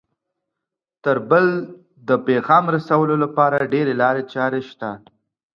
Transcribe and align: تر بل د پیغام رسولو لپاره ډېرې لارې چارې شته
تر 1.03 1.17
بل 1.29 1.45
د 2.07 2.09
پیغام 2.27 2.63
رسولو 2.75 3.15
لپاره 3.23 3.69
ډېرې 3.73 3.93
لارې 4.01 4.23
چارې 4.33 4.61
شته 4.69 4.89